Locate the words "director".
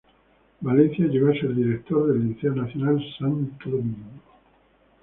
1.53-2.07